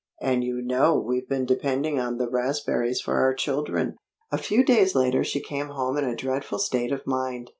[0.19, 3.97] "And you know we've been depending on the raspberries for our children."
[4.31, 7.49] A few days later she came home in a dreadful state of mind.